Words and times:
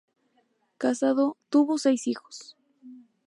Casado, 0.79 1.37
tuvo 1.49 1.77
seis 1.77 2.07
hijos. 2.07 2.57